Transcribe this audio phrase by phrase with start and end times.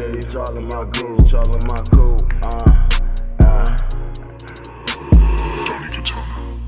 [0.00, 2.16] days, all of my goons, all of my cool.
[2.46, 2.58] Uh,
[3.44, 3.64] uh.
[5.66, 6.60] Donnie Katana.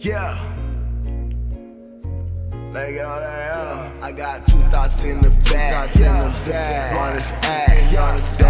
[0.00, 0.44] Yeah.
[2.72, 4.02] Get all that out.
[4.02, 6.98] I got two thoughts in the back, thoughts in the back.
[6.98, 8.40] Honest act, honest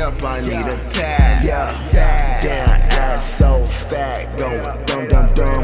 [0.00, 1.46] up, I need a tag.
[1.46, 2.42] Yeah, tag.
[2.42, 5.62] Damn, ass so fat, go dum dum dum.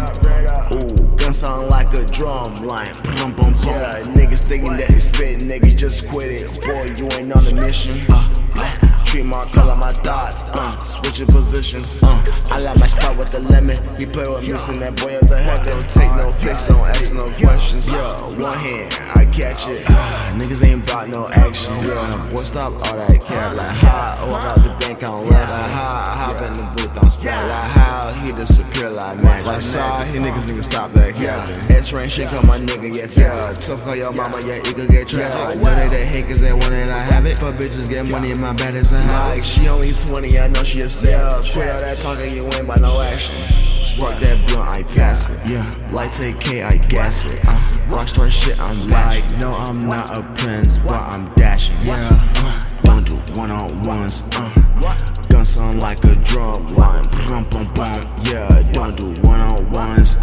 [0.75, 2.93] Ooh, gun sound like a drum line.
[3.03, 3.55] Bum bum bum.
[3.67, 6.63] Yeah, niggas thinking that they spit, niggas just quit it.
[6.63, 7.97] Boy, you ain't on a mission.
[8.09, 8.92] Uh, uh.
[9.13, 12.27] Treat my color, my thoughts, uh, switching positions, uh.
[12.47, 13.77] I like my spot with the lemon.
[13.99, 15.69] He play with me, that boy up the heaven.
[15.69, 17.93] Don't take no pics, don't ask no questions.
[17.93, 19.85] Yeah, one hand, I catch it.
[19.87, 21.77] Uh, niggas ain't bought no action.
[21.85, 23.53] Yeah, boy, stop all that cap.
[23.53, 25.61] Like, how, oh, i out the bank on left.
[25.61, 27.31] Like, how, I hop in the I'm spent.
[27.31, 29.53] Like, how, he disappear like magic.
[29.53, 31.71] Like, saw, he niggas, niggas stop that cap.
[31.71, 33.53] X-ray shit, call my nigga, yeah, yeah.
[33.53, 35.45] Tough call your mama, yeah, it could get trapped.
[35.45, 37.39] I know that they hate cause they want it, I have it.
[37.39, 40.63] Fuck bitches, get money in my bed, it's a like she only 20, I know
[40.63, 41.51] she a sales.
[41.53, 43.37] Quit all that talking, you ain't by no action.
[43.85, 45.51] Spark that blunt, I pass it.
[45.51, 47.41] Yeah, light take K, I gas it.
[47.47, 47.53] Uh,
[47.93, 51.77] rockstar shit, I'm like, no, I'm not a prince, but I'm dashing.
[51.85, 52.61] Yeah, uh,
[53.43, 54.23] one on ones.
[54.37, 54.55] Uh,
[55.29, 57.03] gun sound like a drum line.
[57.27, 58.01] Brum, bum, bum.
[58.31, 60.15] Yeah, don't do one on ones.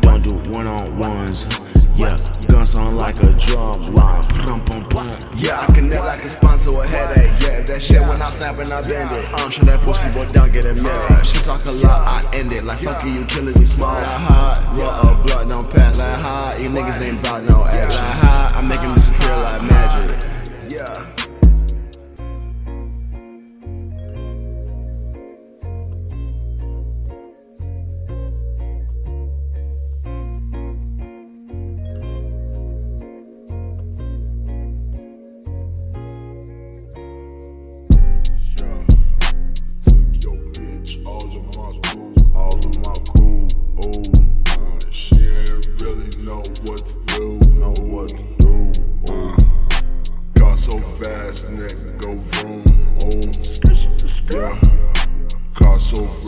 [0.00, 1.46] Don't do one on ones.
[1.94, 2.16] Yeah,
[2.48, 4.22] gun sound like a drum line.
[4.44, 5.06] Brum, bum, bum.
[5.36, 7.30] Yeah, I can never like a sponsor a headache.
[7.42, 9.24] Yeah, that shit when I'm snapping, I bend it.
[9.32, 11.26] Uh, show that pussy boy down, get it married.
[11.26, 12.64] She talk a lot, I end it.
[12.64, 13.94] Like fuck you, you killing me small.
[13.94, 16.00] Like hot, roll up blood, don't pass.
[16.00, 18.00] Like hot, you niggas ain't bout no action.
[18.00, 20.13] Like hot, I make him disappear like magic.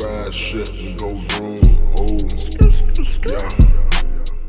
[0.00, 1.62] Fast, shit, and go vroom.
[1.98, 2.06] Oh,
[3.30, 3.48] yeah.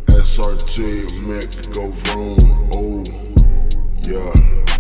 [0.10, 2.70] SRT, Mick, go vroom.
[2.76, 3.04] Oh,
[4.06, 4.77] yeah.